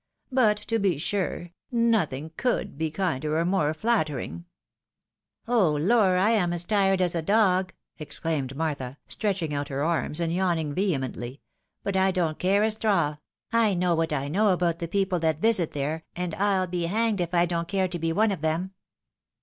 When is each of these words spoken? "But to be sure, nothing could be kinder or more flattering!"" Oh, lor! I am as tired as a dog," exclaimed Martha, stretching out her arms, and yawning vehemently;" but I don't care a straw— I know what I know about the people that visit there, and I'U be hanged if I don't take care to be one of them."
"But 0.31 0.57
to 0.57 0.79
be 0.79 0.97
sure, 0.97 1.51
nothing 1.71 2.31
could 2.35 2.75
be 2.75 2.89
kinder 2.89 3.37
or 3.37 3.45
more 3.45 3.71
flattering!"" 3.71 4.45
Oh, 5.47 5.73
lor! 5.73 6.17
I 6.17 6.31
am 6.31 6.53
as 6.53 6.65
tired 6.65 7.03
as 7.03 7.13
a 7.13 7.21
dog," 7.21 7.71
exclaimed 7.99 8.55
Martha, 8.55 8.97
stretching 9.07 9.53
out 9.53 9.67
her 9.67 9.83
arms, 9.83 10.19
and 10.19 10.33
yawning 10.33 10.73
vehemently;" 10.73 11.41
but 11.83 11.95
I 11.95 12.09
don't 12.09 12.39
care 12.39 12.63
a 12.63 12.71
straw— 12.71 13.17
I 13.53 13.75
know 13.75 13.93
what 13.93 14.11
I 14.11 14.27
know 14.27 14.49
about 14.49 14.79
the 14.79 14.87
people 14.87 15.19
that 15.19 15.39
visit 15.39 15.73
there, 15.73 16.03
and 16.15 16.33
I'U 16.33 16.65
be 16.65 16.87
hanged 16.87 17.21
if 17.21 17.35
I 17.35 17.45
don't 17.45 17.65
take 17.65 17.69
care 17.77 17.87
to 17.87 17.99
be 17.99 18.11
one 18.11 18.31
of 18.31 18.41
them." 18.41 18.73